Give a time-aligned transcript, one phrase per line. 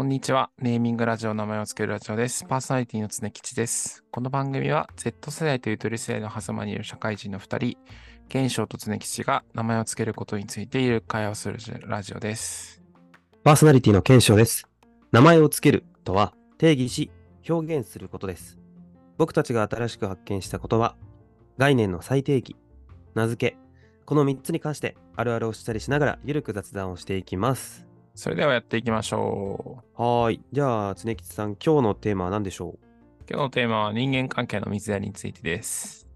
[0.00, 0.48] こんにちは。
[0.58, 2.46] ネーミングラジオ名前を付けるラジオです。
[2.46, 4.02] パーソナリティの常吉です。
[4.10, 7.78] この番組は Z 世代とゆとり世代の狭間にいる社会人の2人、
[8.30, 12.82] 現象と常吉が名前を付けることについている会話をするラジオです。
[13.44, 14.66] パーソナリティの検証です。
[15.12, 17.10] 名前をつけるとは定義し
[17.46, 18.58] 表現することです。
[19.18, 20.96] 僕たちが新しく発見した言葉、
[21.58, 22.56] 概念の再定義、
[23.12, 23.58] 名付け、
[24.06, 27.89] この3つに関してあるあるをしたりしながらゆるく雑談をしていきます。
[28.20, 30.02] それではやっていきましょう。
[30.02, 30.42] はーい。
[30.52, 32.78] じゃあ、常吉さん、今日のテーマは何でしょ
[33.26, 36.06] 今日のテーマは人間関係の水やりについてです。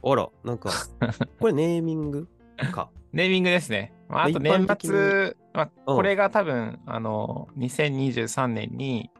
[0.00, 0.70] うあら、なんか、
[1.40, 2.28] これネーミング？
[2.70, 2.88] か。
[3.12, 3.92] ネーミングですね。
[4.08, 9.10] まあ、あと一年末、まあ、うんこれが多分、あの、2023年に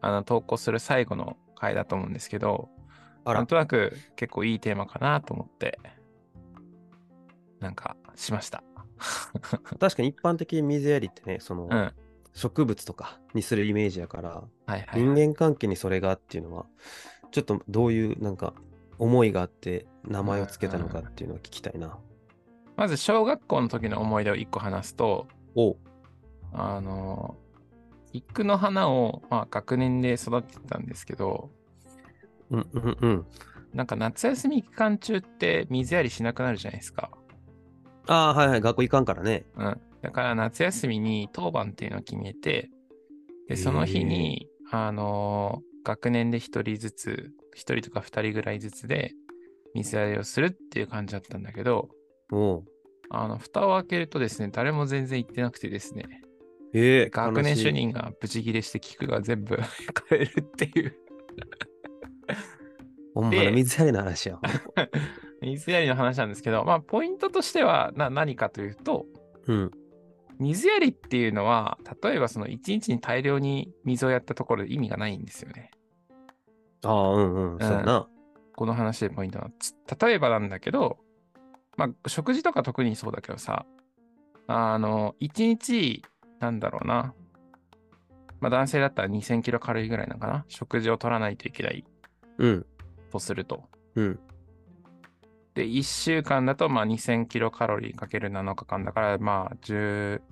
[0.00, 2.68] あの投稿する最後の回だと思うんですけど、
[3.24, 5.80] なん、となく結構いいテーマかなと思って、
[7.58, 8.62] なんかしました。
[9.80, 11.70] 確かに一般的に水やりってね、その、うん。
[11.70, 11.94] はい
[12.32, 14.30] 植物とかにするイメージやから、
[14.66, 15.02] はい、はい。
[15.02, 16.66] 人間関係にそれがっていうのは、
[17.32, 18.54] ちょっとどういうなんか
[18.98, 21.98] 思いがあって名前をつけたのかっていうのを聞きたいな。
[22.76, 25.76] まず小学校の時の思い出を一個話すと、お
[26.52, 27.36] あの、
[28.12, 31.50] 菊の花を、まあ、学年で育ててたんですけど、
[32.50, 33.26] うんうんうん。
[33.74, 37.10] なんか夏休み期間中って水やりしなくなるじゃないですか。
[38.10, 39.46] ああ、はいはい、学校行かんからね。
[39.56, 39.80] うん。
[40.02, 42.68] だから夏休みに当番っていうのを決めて、
[43.48, 49.12] で、その日に、あのー学年で一人ずつ、一人とか二人ぐらいずつで
[49.74, 51.88] 水やりをするっていう感じだったんだけど、
[52.30, 52.64] おう
[53.08, 56.04] あの、蓋を開けるとですね、誰も全然行ってなくてですね、
[56.74, 59.56] ええ学年主任がブチギレして菊が全部
[60.10, 60.96] 枯れるっていう、
[63.14, 64.38] ほんまでだ、水やりの話や。
[65.42, 69.06] 水やりの話なんですけど、まあ、ポイントとしてはな何かというと、
[69.46, 69.70] うん。
[70.38, 75.70] 水やりっていうのは、例えばその一日に大量に水をやったところで意味がないんですよね。
[76.82, 78.08] ああ、うんうん、そうやな。
[78.56, 79.50] この話でポイントは。
[79.58, 80.98] つ例えばなんだけど、
[81.76, 83.66] まあ、食事とか特にそうだけどさ、
[84.46, 86.02] あの、一日、
[86.40, 87.14] なんだろうな。
[88.40, 90.44] まあ、男性だったら2000キロカロリーぐらいなのかな。
[90.48, 91.84] 食事を取らないといけない
[92.38, 92.66] うん。
[93.12, 93.64] とすると。
[93.94, 94.20] うん。
[95.60, 100.22] で、1週間だと、まあ、2000キロカロリーかける7日間だから、まあ、10、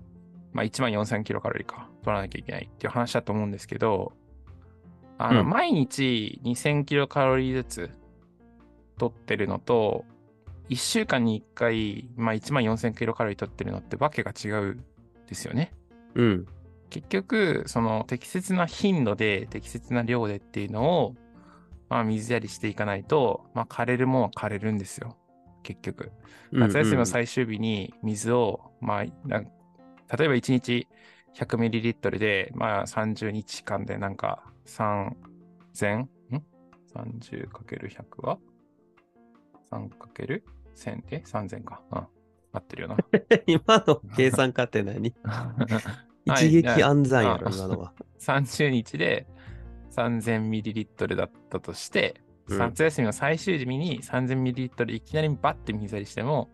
[0.54, 4.12] まあ、1万4000キロカロリーか、取らなきゃいけないっていう話だと思うんですけど、
[5.18, 7.90] あの、うん毎日2000キロカロリーずつ
[8.96, 10.06] 取ってるのと、
[10.70, 14.84] 1週間に1回、まあ、1万4000キロカロリー取ってるのってわけが違うん
[15.26, 15.74] ですよね。
[16.14, 16.46] うん。
[16.88, 21.14] 結局、その適切な頻度で、適切な量でっていうのを、
[21.90, 25.17] まあ、水やりしていかないと、まあ、枯れるもんは枯れるんですよ。
[25.68, 26.12] 結局。
[26.50, 29.12] 夏休みの最終日に水を、まあ、例え
[30.10, 30.88] ば1日
[31.34, 36.08] 100ml で、まあ、30日間でなんか3000、ん
[36.94, 38.38] ?30×100 は
[39.70, 41.82] ?3×1000 で3000か。
[41.92, 41.98] うん。
[42.50, 42.96] 合ってるよな。
[43.46, 45.14] 今の計算家って何？
[45.22, 45.52] は
[46.40, 47.92] い一撃暗算やろ、あ今のは。
[48.20, 49.26] 30日で
[49.90, 56.50] 3000ml だったとして、うん夏休みの最終日に 3000ml いきなりバッて水やりしても、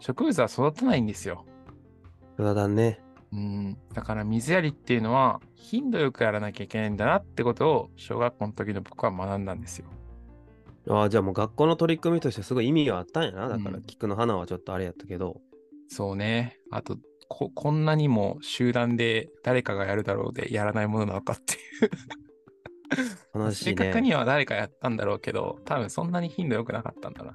[0.00, 1.44] 植物は育たないんですよ。
[2.36, 3.00] そうだね。
[3.32, 3.78] うん。
[3.94, 9.86] だから水やりっていうのは頻度よくやらなきゃいけないんだなってことを小学校の時の僕は学んだんですよ。
[10.88, 13.48] ああ、じゃあもう学校の取り組みとしてすごい意味があったんやな。
[13.48, 15.40] だから、うん菊の花はちょっとあれやったけど。
[15.88, 16.58] そうね。
[16.70, 16.98] あと、
[17.28, 21.90] ここんなにも集団で誰かがやるだろうでやらないものなのかっていう。
[23.34, 24.02] 悲しい正確ね。
[24.02, 27.34] には誰かやったんだろうけど、多分そんなに頻度良くなかったんだな。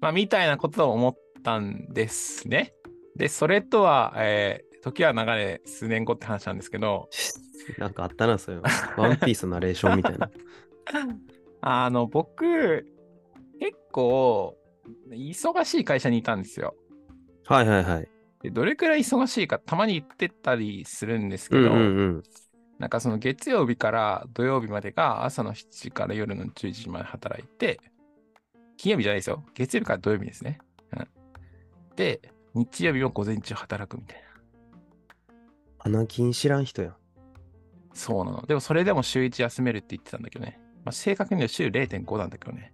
[0.00, 2.74] まあ、みたいなことを思ったんですね。
[3.16, 7.08] で、それとは、えー時は流れ数年後って話なんですけど、
[7.76, 8.70] なんかあったな、そういうの。
[8.94, 10.30] ワンピースのナレーションみたいな。
[11.60, 12.86] あの、僕、
[13.60, 14.56] 結構、
[15.10, 16.74] 忙しい会社にいたんですよ。
[17.44, 18.08] はいはいはい。
[18.42, 22.22] でどれくらい忙しいか、たまに言ってたりするんですけど、うんうんうん。
[22.78, 27.80] なんかその月曜日から土曜日までが朝の7時から夜の11時まで働いて、
[28.76, 29.44] 金曜日じゃないですよ。
[29.54, 30.58] 月曜日から土曜日ですね。
[30.92, 31.08] うん、
[31.96, 32.20] で、
[32.54, 34.26] 日曜日も午前中働くみたいな。
[35.78, 36.96] 花金知らん人やん。
[37.94, 38.44] そうなの。
[38.46, 40.60] でもそれでも週1休めるって言ってたんだけどね。
[40.84, 42.72] まあ、正確には週0.5なんだけどね。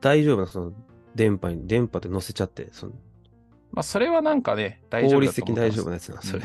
[0.00, 0.72] 大丈夫なその
[1.14, 2.92] 電波に、電波で載せちゃって、その
[3.72, 6.42] まあそれはなんかね、大丈夫法律的に大丈夫なやつな、それ。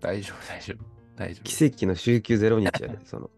[0.00, 0.99] 大丈夫、大丈夫。
[1.20, 1.44] 大丈夫。
[1.44, 3.30] 奇跡の週休ゼロ日やで、 その。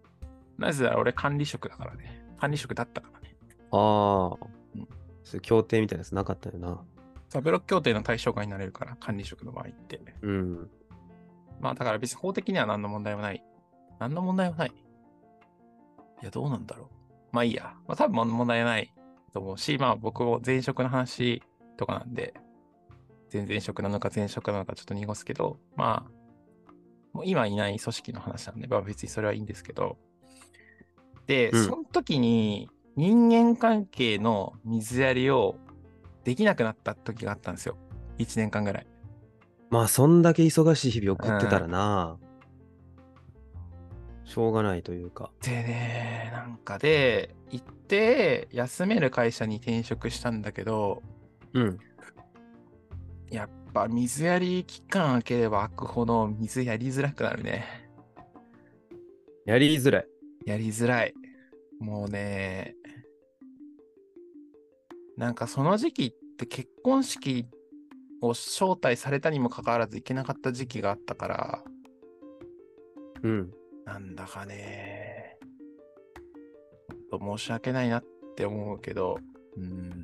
[0.56, 2.25] なぜなら俺管理職だからね。
[2.38, 3.37] 管理職だったからね。
[3.73, 4.46] ああ
[4.76, 4.88] うん。
[5.25, 6.81] そういう協定みたいなやつなかったよな。
[7.29, 10.00] サブロック協定の対象外になれるから、管理職の場合って。
[10.23, 10.70] うん。
[11.61, 13.43] まあだから別に法的には何の問題もない。
[13.99, 14.69] 何の問題もない。
[14.69, 16.88] いや、どうなんだろう。
[17.32, 17.75] まあいいや。
[17.88, 18.94] まあ多分問題はない
[19.32, 21.43] と思うし、まあ僕も前職の話
[21.76, 22.34] とかなんで、
[23.32, 26.22] 前々職なのか前職なのかちょっと濁すけど、まあ、
[27.12, 29.97] もう今いない組織の話なんで、まあ別にそれはいいんですけど、
[31.26, 35.56] で、うんその時に人間関係の水やりを
[36.25, 37.76] できなくなった時があったんですよ。
[38.19, 38.87] 1年間ぐらい。
[39.70, 42.19] まあ、そんだけ忙しい日々送ってたらな、
[44.25, 45.31] しょうがないというか。
[45.43, 51.03] でね、なんかで、行って、休める会社に転職したんだけど、
[51.55, 51.79] うん。
[53.31, 57.65] やっぱ水やり期間空ければ空くほど水やりづらくなるね。
[59.47, 60.07] やりづらい。
[60.47, 61.15] やりづらい。
[61.81, 62.75] もうね、
[65.17, 67.47] なんかその時期って結婚式
[68.21, 71.65] を招待されたにもかかわらず行けなかった時期があったから、
[73.23, 73.51] うん。
[73.85, 75.39] なんだかね、
[77.11, 78.05] 申し訳ないなっ
[78.37, 79.19] て思うけど、
[79.57, 80.02] うん。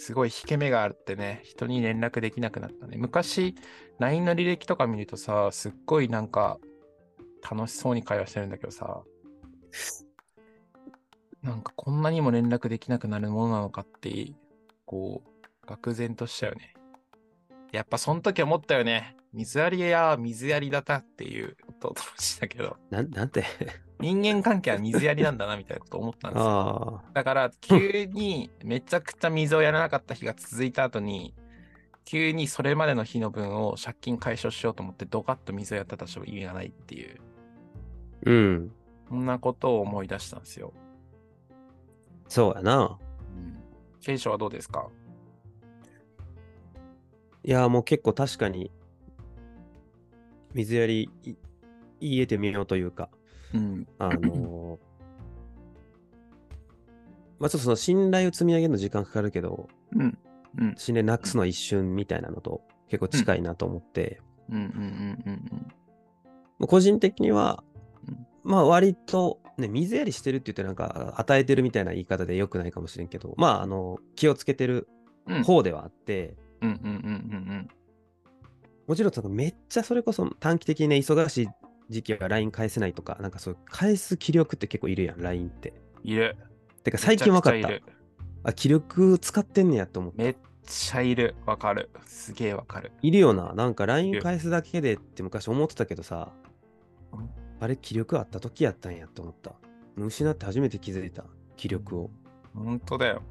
[0.00, 2.96] すごい引け目があってね、人に連絡できなくなったね。
[2.96, 3.54] 昔、
[3.98, 6.58] LINE の履歴とか見るとさ、すっごいなんか
[7.48, 9.02] 楽しそうに会話してるんだけどさ、
[11.42, 14.32] なんかこんなにも連絡できなくなるものなのかって、
[14.86, 16.72] こう、愕然としちゃうね。
[17.70, 19.18] やっぱその時思ったよね。
[19.34, 23.44] 水やりや水やりだなっていうと同時だけど、な、なんて？
[24.00, 27.02] 人間関係は水やりなんだなみたいなこと思ったんですよ。
[27.12, 31.34] だから急にめちゃくちゃ水をやらなかった日が続いた後に、
[32.04, 37.20] 急にそれまでの日の分を借金解消しようと思ってドカッと水をやったとしても意味がないっていう、
[38.26, 38.72] うん。
[39.08, 40.72] そんなことを思い出したんですよ。
[42.28, 42.98] そうやな。
[43.36, 43.56] うん。
[44.00, 44.88] ケイショはどうですか？
[47.42, 48.70] いや、もう結構確かに、
[50.54, 51.34] 水やり、い
[52.00, 53.08] 言えてみようというか、
[53.54, 53.86] うん。
[53.98, 54.78] あのー
[57.38, 60.18] まあちょっとその信頼を積み上げるの時間かかるけど、うん。
[60.58, 60.74] うん。
[60.76, 64.20] 信頼なくすのは一瞬みたいなのと結構近いなと思って、
[64.50, 64.56] うん。
[64.56, 64.62] うん。
[65.26, 65.72] うん。
[66.58, 67.64] まあ個人的には
[68.06, 74.86] うん、まあ割と、ね、水やりしてるって言ってなんか与えてるみたいな言い方でよくないかもしれんけど、まああの、気をつけてる。
[75.44, 76.70] 方ではあって、うん。
[76.70, 76.76] うん。
[76.80, 77.68] うん。
[78.86, 81.48] もちろんそのめっちゃそれこそ短期的にね、忙しい
[81.90, 85.74] 時期は LINE 返せないとか、なんかそう返す気力って結構いるやん、LINE って。
[86.04, 86.36] いる。
[86.84, 87.68] てか最近分かった。
[88.44, 90.22] あ、気力使ってんねやと思って。
[90.22, 91.34] めっちゃいる。
[91.44, 91.90] わかる。
[92.06, 92.92] すげえわかる。
[93.02, 93.52] いるよな。
[93.54, 96.32] なんかい LINE る返すだけでって昔思ってたけどさ
[97.12, 97.28] うん、
[97.58, 99.54] あれ気力あった時やったんやと思った。
[99.96, 101.24] 失って初めて気づいた。
[101.56, 102.10] 気力を。
[102.54, 103.22] ほんとだよ。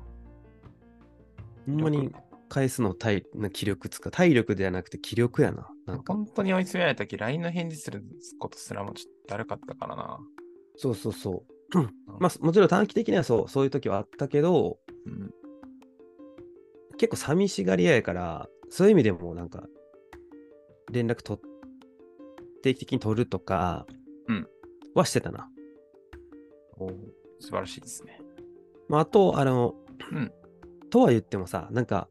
[1.65, 2.13] ほんまに
[2.50, 4.12] 返すの体な気力使う。
[4.12, 5.69] 体力ではなくて気力やな。
[5.86, 8.04] なんか、本当に追い詰められた時、LINE の返事する
[8.40, 10.19] ことすらもちょっとだるかったからな。
[10.75, 11.80] そうそうそう。
[12.19, 15.31] まあもちろん短期的にはそう、そういう時はあったけど、うん。
[16.98, 19.68] 結構寂しがり屋やから、そういう意味でもなんか、
[20.92, 21.40] 連絡と
[22.63, 23.86] 定期的に取るとか、
[24.28, 24.48] うん
[24.96, 25.50] はしてたな。
[26.78, 26.92] おー
[27.40, 28.19] 素晴らしいですね。
[28.90, 29.75] まあ、あと、あの、
[30.12, 30.31] うん
[30.90, 32.10] とは言ってもさ、なんか、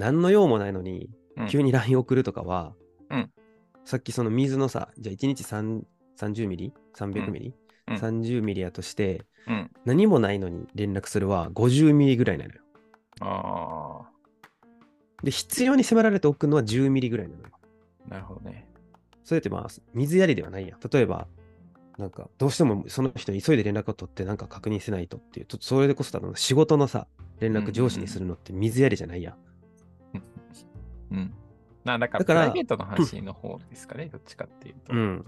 [0.00, 2.74] 何の用もないのに、うん急に LINE 送るとかは、
[3.10, 3.30] うん
[3.84, 5.82] さっきその水のさ、じゃあ1日3
[6.20, 7.54] 30ミリ ?300 ミリ、
[7.88, 9.70] うん ?30 ミリやとして、うん。
[9.84, 12.60] 何もないのに連絡するは50ミリぐらいなのよ。
[13.20, 14.10] あ
[15.22, 17.48] で、必要に迫られて送るのは10ミリぐらいなのよ。
[18.06, 18.66] あ、なるほどね。
[19.24, 20.80] それってまあ、水やりではないやん。
[20.90, 21.26] 例えば、
[21.98, 27.06] なんか、どうしてもその人に急いで連絡を取って、なんか確認せないとっていう、ちょっとそれでこそ多分仕事のさ、
[27.40, 29.34] 連絡上司にするのって水やりじゃないやん。
[29.34, 29.49] うん。
[31.84, 34.94] なだから、だからプライベートの話の方ですかね、どっちかっていうと。
[34.94, 35.24] うん。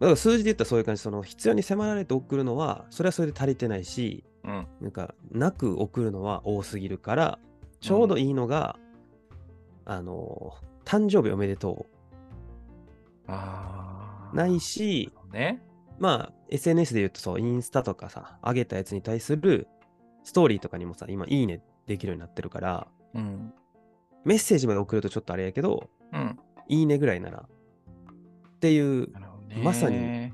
[0.00, 4.66] だから数字で言ったらそういう感じ、その必要に迫られて送るのは、それはそれで足りてないし、うん。
[4.80, 7.38] なんか、なく送るのは多すぎるから、
[7.80, 8.78] ちょうどいいのが、
[9.84, 11.86] あの、誕生日おめでと
[13.26, 14.30] ああ。
[14.32, 15.62] うないし、ね。
[15.98, 19.68] まあ、SNS で言うとそう、インスタとかさ、上げたやつに対する
[20.24, 23.54] ストーリーとかにもさ、今、いいねできるようになってるから、うん。
[24.24, 26.38] メッセージまで送るとちょっとあれやけど、うん。
[26.68, 29.08] いいねぐらいなら、っていう。
[29.62, 30.32] まさに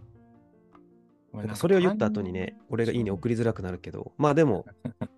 [1.47, 4.66] かそれを言った後にね、俺がいいね送りづらくなるけど、まあでも、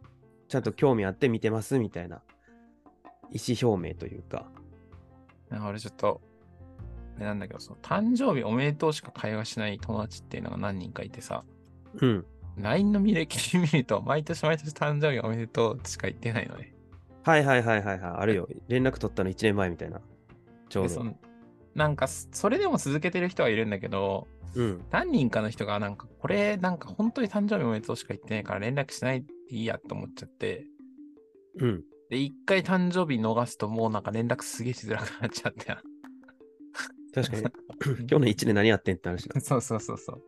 [0.49, 2.23] ちゃんと興味あって見てますみたいな
[3.31, 4.51] 意思表明というか、
[5.49, 6.21] なんか俺ちょっと、
[7.17, 11.45] あれなんだけど、その誕生日おめでとうしか会話しない友達っていうのが何人かいてさ、
[12.01, 12.27] うん。
[12.57, 16.75] LINE の履歴 見ると、毎年毎年誕生日おめでとうしか言ってないのね。
[17.23, 18.49] はいはいはいはいはい、あるよ。
[18.69, 20.01] 連絡取ったの1年前みたいな。
[20.69, 21.05] ちょうで、そど。
[21.05, 21.17] の
[21.75, 24.85] なんか、それでも続けてる人はいるんだけど、うん。
[24.91, 30.65] 何人かの人がなんか、これなんか本当に誕生日おめでとうしか言ってないから連絡しないでいいやと思っちゃって、
[31.59, 31.85] うん。
[32.09, 35.77] で、一回誕生日逃すともうなんか連絡すげえしづらくなっちゃって。
[37.15, 37.51] 確か
[37.99, 38.07] に。
[38.07, 39.41] 去年1年何やってんって話だ。
[39.41, 40.23] そうそうそうそう。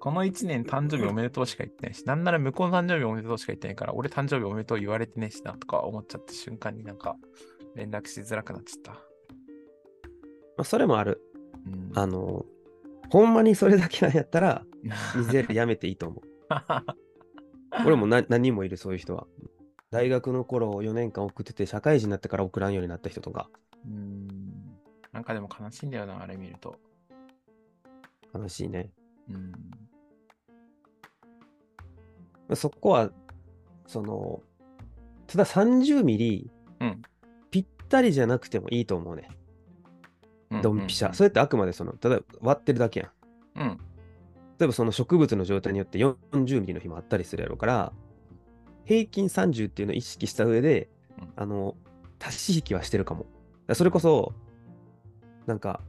[0.00, 7.16] この1年誕生日おめでとうしか言ってないし、なんなら向こうの誕生日おめでとうしか言ってないから、俺誕生日おめでとう言われてねえしなとか思っちゃった瞬間になんか
[7.74, 8.94] 連絡しづらくなっちゃっ
[10.56, 11.20] まあ、それもある。
[11.64, 11.70] た。
[11.70, 11.92] うん。
[11.94, 12.46] あの、
[13.10, 14.64] ほんまにそれだけなんやったら、
[15.16, 16.24] 水やりやめていいと思う。
[17.86, 19.26] 俺もな何人もいる、そういう人は。
[19.90, 23.50] 大学の頃4年間送ってて、社会人になってから送らんようになった人とか、
[23.84, 24.28] うん。
[25.12, 26.78] なんかでも悲しいんだよな、あれ見ると。
[28.34, 28.90] 悲しいね。
[29.28, 29.52] うん。
[32.50, 33.10] まあそこは、
[33.86, 34.42] その、
[35.28, 37.02] ただ30ミリ、うん
[37.52, 39.28] ぴったりじゃなくてもいいと思うね。
[40.62, 41.12] ドンピシャ。
[41.12, 43.06] それってあくまでその、ただ割ってるだけや
[43.56, 43.60] ん。
[43.60, 43.78] うん。
[44.58, 47.92] 例えばその植物の状態によって40ミリの日もあったりするやろうから、
[48.84, 50.88] 平均30っていうのを意識した上で、
[51.18, 51.76] うんあの、
[52.20, 53.20] 足し引きはしてるかも。
[53.20, 53.32] だか
[53.68, 54.32] らそれこそ、
[55.46, 55.80] なんか、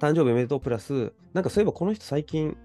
[0.00, 2.56] 誕生日おめでとうプラス、なんかそういえばこの人最近、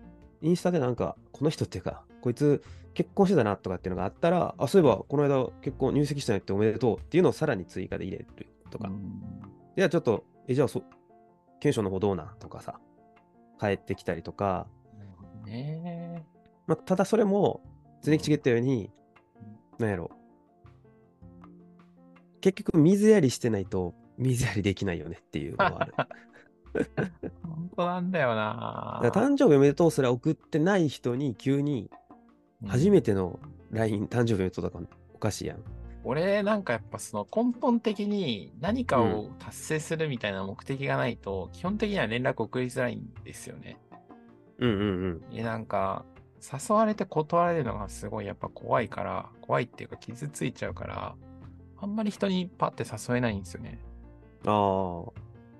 [0.41, 8.27] インスタでなんか、この人っていうか、こいつ結婚してたなとかっていうのがあったら、あ、そういえばこの間結婚入籍したんやっておめでとうっていうのをさらに追加で入れる
[8.69, 8.87] とか。
[8.89, 9.37] うん
[9.77, 10.81] いや、ちょっと、え、じゃあそ、
[11.59, 12.79] 検証の方どうなんとかさ、
[13.59, 14.65] 帰ってきたりとか、
[15.45, 16.25] ね。
[16.65, 17.61] まあ、ただそれも、
[18.01, 18.89] 常吉が言ったように、
[19.77, 20.09] なんやろ。
[22.41, 25.93] 結局、水やりしてないと、水やりできないよねっていうのはある。
[27.43, 28.99] 本当なんだよな。
[29.13, 31.91] 誕生日おめでとうすら送ってない人に、急に、
[32.65, 33.11] 初めて。
[33.11, 33.39] ての
[33.71, 34.79] LINE、誕生日おめでとか
[35.13, 35.57] おかしいやん。
[36.03, 43.77] 俺なんかやっぱその根本的に何かを達成するみたいな目的がないと、基本的には連絡送りづらいんですよね。
[44.59, 45.35] うんうんうん。
[45.35, 46.05] で、なんか、
[46.41, 51.15] 誘われて断られるのがすごいやっぱ怖いから、怖いっていうか傷ついちゃうから、
[51.79, 53.79] あんまり人にパッて誘えないんですよね。
[54.45, 55.11] ああ。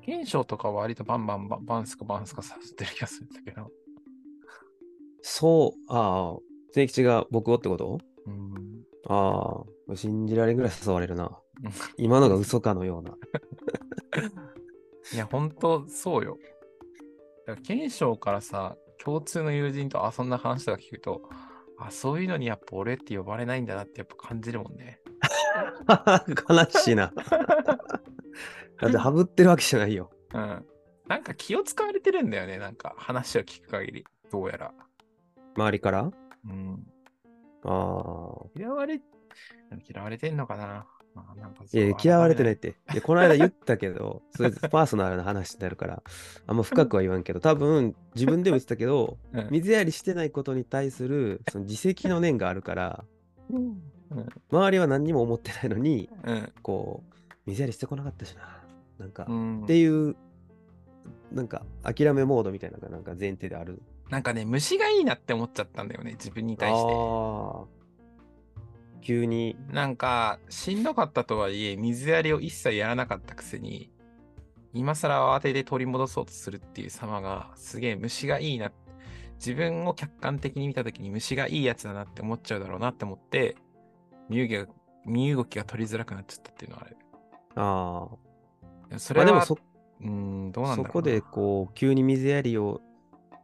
[0.07, 3.69] 現象とかは割とバンバンバンバンスカバンスカ誘ってる気がするんだけど。
[5.21, 6.46] そう、ああ。
[6.81, 7.99] 常吉が僕をってこと？
[8.25, 8.83] うん。
[9.07, 9.95] ああ。
[9.95, 11.25] 信じられんぐらい誘われるな
[11.63, 11.71] うん。
[11.97, 13.15] 今のが嘘かのような。
[15.13, 16.37] いや、ほんとそうよ。
[17.45, 21.21] だから、検証からさ、共通の友人と遊んだ話とか聞くと、
[21.79, 24.99] あ、そういうのにやっぱ俺って呼ばれないんだなってやっぱ感じるもんね。
[26.49, 27.13] 悲しいな。
[28.81, 30.09] だって、ハブってるわけじゃないよ。
[30.33, 30.65] うん。
[31.07, 32.57] なんか気を使われてるんだよね。
[32.57, 34.05] なんか話を聞く限り。
[34.29, 34.73] どうやら。
[35.55, 36.11] 周りから？
[36.47, 36.87] うん。
[37.63, 38.45] ああ。
[38.55, 39.01] 嫌われ、
[39.89, 40.87] 嫌われてんのかな。
[41.17, 42.77] まあ、なんかいや、嫌われてないっ改て。
[42.93, 46.03] いやこの間言ったけど、 それパーソナルな話になるから、
[46.45, 53.03] あんま 深くは言わんけど、多分自分でも言ってたけど、め ね水やりしてないことに対するその自責の念があるから、
[53.49, 53.81] うん。
[54.51, 56.53] 周りは何にも思ってないのに、うん。
[56.61, 58.63] こう、水やりしてこなかったしな。
[58.99, 59.63] なんか、うん。
[59.63, 60.15] っていう、
[61.31, 63.81] なんか、諦めモードみたいなのがなんか前提である。
[64.09, 66.11] なんかね、虫がいいなって思っちゃったんだよね。
[66.11, 66.93] 自分に対して。
[69.01, 73.91] 急に、なんか、しんどかったとはいえ、水やりを一切やらなかったくせに、
[74.73, 78.71] 今更慌てて取り戻そうとするっていう様が、すげえ虫がいいな。
[79.37, 83.55] 自分を客観的に見たときに虫がいいやつだなって思っちゃうだろうなって思って、
[84.29, 84.65] 身動きが
[85.05, 86.97] 身動きが取りづらくなっちゃったっていうのはある。
[87.55, 88.27] ああ。
[88.89, 89.57] まれは、あでもそ、
[90.01, 90.87] うーん、どうなんだろうな。
[90.87, 92.81] そこでこう、急に水やりを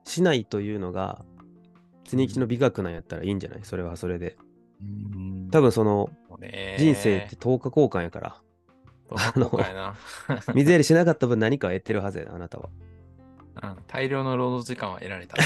[0.05, 1.23] しないというのが、
[2.05, 3.59] 常吉の美学なんやったらいいんじゃない？
[3.63, 4.37] それはそれで。
[5.51, 6.09] 多分その、
[6.77, 8.41] 人生って10日交換やから、
[9.09, 9.95] どうこうかやな。
[10.53, 12.69] 水やりしなかった分何かを得てるはずやな、あなたは。
[12.69, 15.37] うん大量の労働時間は得られた。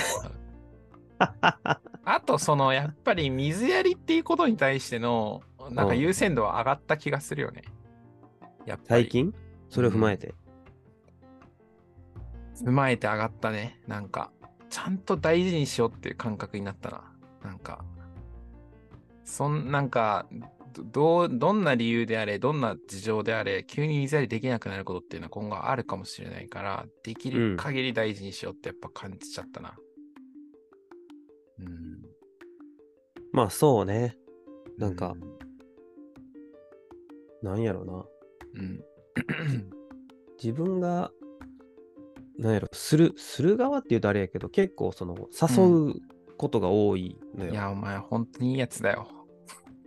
[2.05, 7.63] あと、その、やっぱり水やりっていうことに対しての、なんか優先度は上がった気がするよね。
[8.65, 9.03] やっぱり。
[9.03, 9.33] 最近？
[9.69, 10.33] それを踏まえて。
[12.63, 13.81] 踏まえて上がったね。
[13.87, 14.31] なんか、
[14.69, 17.03] ちゃんと大事にしようっていう感覚になったな。
[17.43, 17.83] なんか、
[19.23, 20.27] そん、なんか、
[20.73, 29.75] どどう、どんな理由であれ、どんな事情であれ、急に水やりできなくなることっていうのは今後あるかもしれないから、できる限り大事にしようってやっぱ感じちゃったな。
[31.59, 32.01] うん。
[33.31, 34.17] まあそうね。
[34.77, 35.15] なんか、
[37.41, 38.05] なんやろな。
[38.55, 38.81] うん。
[40.41, 41.11] 自分が、
[42.37, 46.01] なんやろ、する、する側って言うとあれやけど、結構その、誘う
[46.37, 47.51] ことが多いのよ。
[47.51, 49.07] いや、お前、本当にいいやつだよ。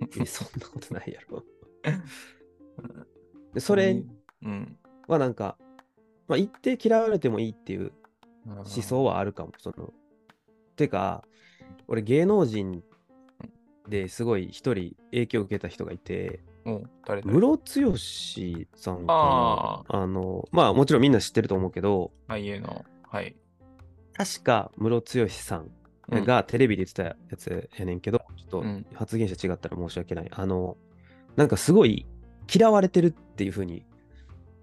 [0.19, 1.45] えそんなことないやろ。
[3.55, 4.03] でそれ
[4.43, 4.79] うん。
[5.07, 5.59] はなんか、
[6.27, 7.93] まあ一定嫌われてもいいっていう
[8.47, 9.53] 思思想はあるかも。
[9.59, 9.93] その
[10.77, 11.25] てか、
[11.89, 12.83] 俺芸能人
[13.89, 16.41] ですごい一人影響を受けた人がいて、
[17.07, 20.03] 誰だムロツヨシさんかあな。
[20.03, 22.85] あの、まあもちろんみんな知ってると思うけど、俳優の。
[23.09, 23.35] はい。
[24.13, 25.71] 確かムロツヨシさん
[26.11, 30.29] うんがテレビで言ってたやつやねんけど、ちょっとうん発言者違ったら申し訳ない。
[30.31, 30.77] あの、
[31.37, 32.07] なんかすごい
[32.53, 33.85] 嫌われてるっていうふうに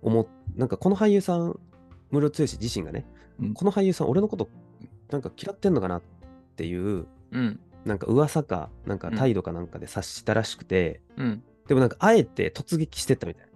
[0.01, 1.59] 思っ、なんかこの俳優さん、
[2.11, 3.05] ムロツヨシ自身がね、
[3.39, 4.49] うんこの俳優さん、俺のこと
[5.09, 6.01] なんか嫌ってんのかなっ
[6.55, 7.59] ていう、うん。
[7.85, 11.43] なんか噂か、なんか態度かなんかで察したらしくて、うん。
[11.67, 13.51] でもなんかあえて突撃してったみたいな。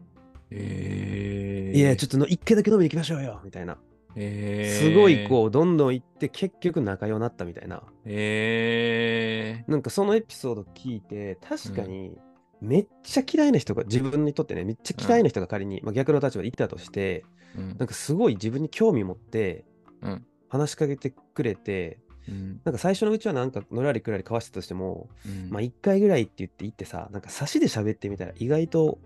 [0.51, 1.77] えー。
[1.77, 3.77] いや、ちょっとの一回だけ飲みに行きましょうよみたいな。
[4.15, 7.84] えー、すごいこう、どんどん行って、結局仲良くなったみたいな。
[8.06, 12.18] えなんかそのエピソード聞いて、確かに、
[12.60, 17.60] めっちゃ嫌いな人が、自分にとってね、めっちゃ嫌いな人が仮に、まあ、逆の立場でいたとして、ー。
[17.60, 19.65] うんなんかすごい自分に興味持って
[20.01, 22.00] うん、話しかけてくれて、
[22.32, 22.62] うん。
[22.64, 28.98] なんか最初のうちはなんかのらりくらり交わしてたとしても、うんまあ一回ぐらいって言って行ってさ、なんか差しで喋ってみたら意外と。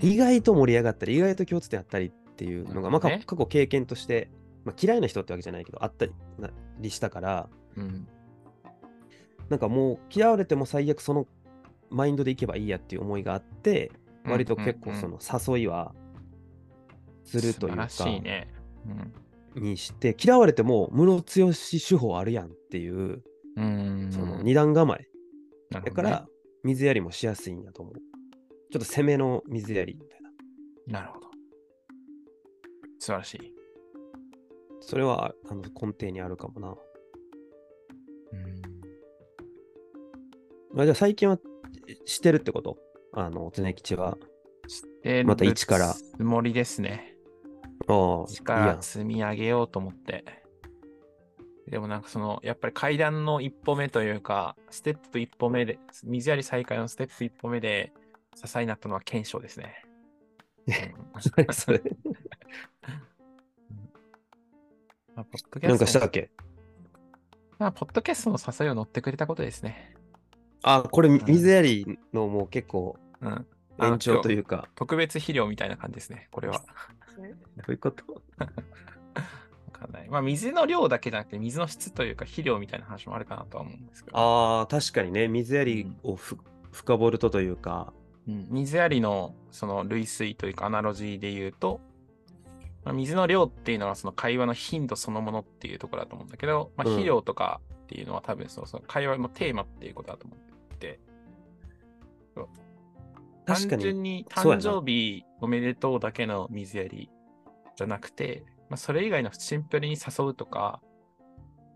[0.00, 4.30] 意外と盛り上がったり、意外と共通点あったりっていうのが、まあ過過去経験として、
[4.64, 8.06] まあ、嫌いな人ってわけじゃないけど、あったりなりしたから、うん。
[9.48, 11.26] なんかもう嫌われても最悪その
[11.90, 13.90] マインドでいけばいいやっていう思いがあって、
[14.24, 15.18] 割と結構その
[15.56, 15.92] 誘いは
[17.24, 18.48] するというか、素晴らしいね。
[18.86, 19.12] うん。
[19.54, 23.22] にして、嫌われてもムロツヨシ手法あるやんっていう。
[23.56, 25.06] その二段構え。
[25.70, 26.28] だから、
[26.62, 27.94] 水やりもしやすいんやと思う。
[27.94, 30.20] ちょっと攻めの水やりみたい
[30.86, 31.00] な。
[31.00, 31.26] なるほど。
[32.98, 33.54] 素晴らしい。
[34.80, 36.74] それはあの根底にあるかもな。
[40.74, 40.80] うん。
[40.80, 41.38] あじゃあ最近は
[42.04, 42.78] してるってこと？
[43.12, 44.16] あの、常吉は。
[45.02, 47.09] でまた一からつもりですね。
[47.88, 48.76] ああ、一かいいやん。
[48.76, 50.24] ら積み上げようと思って。
[51.68, 57.92] でもなんかその、やっぱり階段の一歩目というか、ステップ一歩目で、水やり再開のステップ一歩目で、
[58.34, 59.84] 支えになったのは検証ですね。
[60.66, 61.82] うんそれ。
[65.14, 66.30] まあポッドキャストなんかしたっけ？
[67.58, 69.94] まあ、ポッドキャストの誘いを乗ってくれたことですね。
[70.62, 72.96] あ、これん水やりのもう結構
[73.78, 76.62] 延長というか、特別肥料みたいな感じですね、これは。
[77.28, 78.04] どういうこと？
[78.38, 78.48] わ
[79.72, 80.08] かんない。
[80.08, 84.16] まあ、水の量だけじゃなくて、水の質というか、肥料みたいな話もあるかなとは思うんですけど。
[84.16, 86.38] ああ、確かにね、水やりをふ、
[86.72, 87.92] 深掘るとというか、
[88.28, 91.80] うん、水やりのその類推というかアナロジーで言うと、
[92.84, 96.94] まあ、水の量っていうのはその会話の頻度そのものっていうところだと思うんだけど、まあ、うん。
[96.94, 100.38] 肥料とかっていうのは多分そのその会話のテーマっていうことだと思っ
[100.78, 101.00] て。
[103.54, 107.10] 単純に誕生日おめでとうだけの水やり
[107.76, 110.80] じゃなくて、まあ、それ以外のシンプルに誘うとか、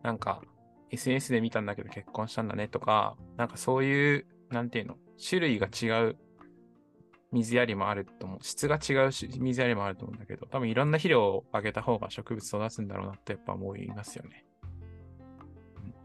[0.02, 0.42] なんか
[0.90, 4.96] SNS で見たんだけど結婚したんだねとか、なんかそういう、なんていうの、
[5.28, 6.16] 種類が違う
[7.32, 8.38] 水やりもあると思う。
[8.42, 14.44] 質が違うし水やりもあると思うんだけど、多分いろんな肥料をあげた方が植物育つんだろうなってやっぱ思いますよね。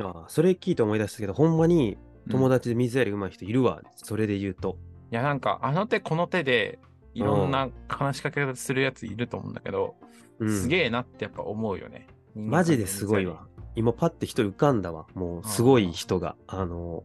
[0.01, 4.77] ああそれ聞いて思い出したけど、ほんまにうん友達で水やり上手い人いるわ、それで言うと。
[5.11, 6.79] いや、なんか、あの手この手で、
[7.13, 9.95] いろんな話しかけ方するやついると思うんだけど、
[10.39, 12.07] うんすげえなってやっぱ思うよね。
[12.33, 13.45] マジですごいわ。
[13.75, 15.05] 今パッて一人浮かんだわ。
[15.13, 16.37] もうすごい人が。
[16.47, 17.03] あの、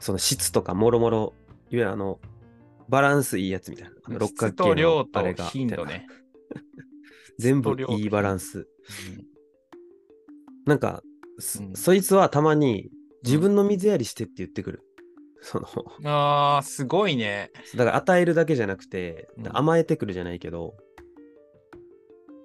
[0.00, 1.34] その質とかもろもろ、
[1.70, 2.18] いわゆるあの、
[2.88, 3.94] バランスいいやつみたいな。
[4.04, 5.44] あの六角形量とのあれが。
[5.46, 6.08] 頻度ね。
[7.38, 8.58] 全部いいバランス。
[8.58, 9.34] うん
[10.66, 11.02] なんか、
[11.38, 12.90] そうんそいつはたまに
[13.22, 14.82] 自分の水やりしてって言ってくる。
[15.44, 15.68] その、
[16.04, 17.50] あー、すごいね。
[17.76, 20.74] だから与えるだけじゃなくて、うん甘えてくるじゃないけど、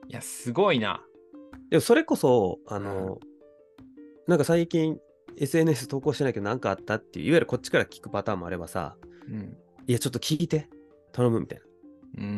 [0.09, 1.01] いや、すごいな。
[1.69, 3.19] でもそれこそ、あの、
[4.27, 4.99] なんか最近
[5.37, 8.97] SNS 投稿してないけど何かあったっていう、いわゆるこっちから聞くパターンもあればさ、
[9.29, 9.57] うん
[9.87, 10.67] いや、ちょっと聞いて、
[11.13, 11.65] 頼むみたいな。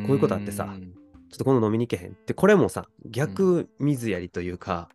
[0.05, 4.89] こういうことあってさちょっと今度飲みに行けへんって、これもさ、逆水やりというか、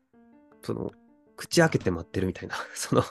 [0.62, 0.92] その、
[1.36, 3.04] 口開けて待ってるみたいな、 そのっ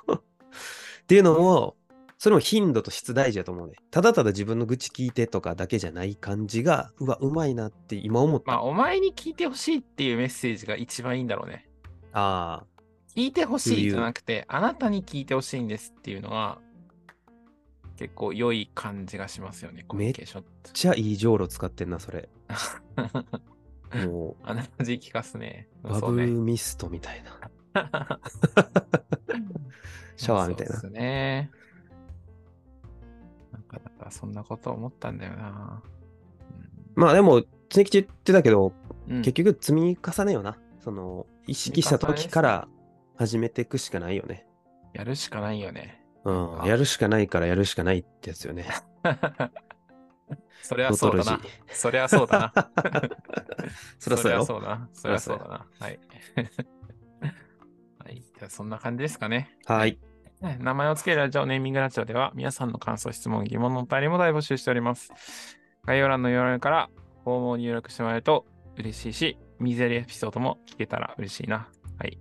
[1.06, 1.76] ていうのも、
[2.18, 3.74] それも頻度と質大事だと思うね。
[3.92, 8.54] ただただ自分の愚痴聞いてとかだけじゃない感じが、うわ、うまいなって今思った。
[8.54, 11.68] まあ、お前に聞いてほしいっていうメッセージが一番いいんだろうね。
[12.14, 12.64] あ
[13.16, 16.60] 聞いてほしいじゃなくて、あなたに聞いてほしいんですっていうのは、
[17.98, 20.44] 結構良い感じがしますよね、コミュニケーション。
[20.44, 22.30] めっちゃいいじょうろ使ってんな、それ。
[24.08, 25.70] もアナロジー聞かすね。
[25.84, 27.40] う、バブルミストみたいな。
[30.18, 31.52] シャワーみたいなそうですね。
[34.06, 35.82] か、そんなこと思ったんだよな。
[35.90, 35.96] うん
[36.98, 38.72] まあでも、常吉言ってたけど、
[39.10, 40.58] うん結局積み重ねよな。
[40.80, 42.68] その、意識した時から
[43.18, 44.48] 始めていくしかないよね。
[44.94, 46.02] やるしかないよね。
[46.24, 46.62] うん。
[46.62, 48.66] あやるしかないからやるしかないってやつよね。
[50.64, 51.40] それはそうだな。
[51.68, 52.72] それはそうだな。
[54.00, 54.90] そりゃそうよそりゃそうだな。
[54.94, 55.68] そりゃそうだな。
[55.80, 56.00] はい。
[58.00, 58.22] はい。
[58.22, 59.58] じゃあそんな感じですかね。
[59.66, 60.00] はい。
[60.46, 65.12] ね名前を付けるラジオネーミングラジオでは皆さんの感想、質問、疑問のお便りも大募集しております。
[65.86, 66.90] 概要欄の URL から
[67.24, 68.46] フォームを入力してもらえると
[68.78, 71.70] 嬉しいし、水やりエピソードも聞けたら嬉しいな。
[71.98, 72.18] はい。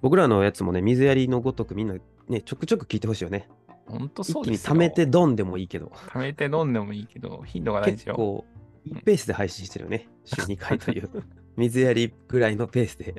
[0.00, 1.94] 僕らのやつもね、水やりのごとくみんな
[2.28, 3.48] ね、ちょくちょく聞いてほしいよね。
[3.86, 4.58] ほんと一そうですよ。
[4.58, 8.14] 気に溜めてドンでもいいけど、貯めて飲んでもいいけど、頻度が大事よ。
[8.14, 8.44] 結構
[8.84, 10.08] いいペースで配信してるよね。
[10.24, 11.10] 週2回という。
[11.56, 13.14] 水やりぐらいのペースで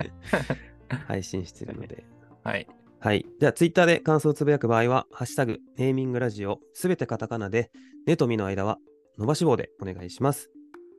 [1.07, 2.03] 配信してるので。
[2.43, 2.67] はい。
[3.05, 3.23] はい。
[3.39, 7.69] じゃあ、ツイッターで感想をつぶやく場合は、ハッシュタグ、ネーミングラジオ、すべてカタカナで、
[8.07, 8.79] ネとミの間は
[9.19, 10.49] 伸ばし棒でお願いします。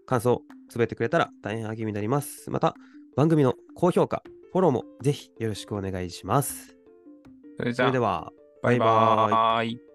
[0.07, 2.49] 感想、つぶやいてくれたら大変励みになります。
[2.49, 2.77] また、
[3.17, 6.77] 番組の高評価、フォローもぜひよろしくお願いします。
[7.57, 8.31] それで、は、
[8.63, 9.86] バイバーイ。